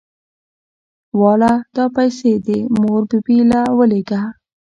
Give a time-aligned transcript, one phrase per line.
[1.21, 4.21] واله دا پيسې دې مور بي بي له ولېږه.